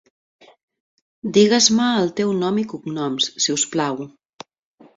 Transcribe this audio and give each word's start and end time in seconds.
Digues-me 1.35 1.91
el 1.99 2.11
teu 2.21 2.33
nom 2.39 2.59
i 2.63 2.65
cognoms, 2.73 3.31
si 3.45 3.57
us 3.59 3.69
plau. 3.77 4.05